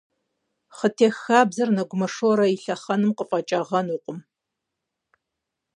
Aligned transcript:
Хъытех 0.77 1.15
хабзэр 1.23 1.69
Нэгумэ 1.75 2.07
Шорэ 2.15 2.45
и 2.55 2.57
лъэхъэнэм 2.63 3.11
къыфӀэкӀагъэнукъым. 3.17 4.19